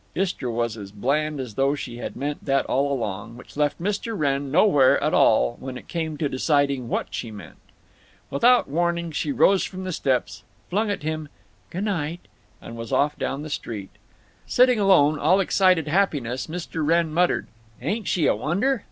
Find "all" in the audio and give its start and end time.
2.65-2.91, 5.13-5.57, 15.19-15.39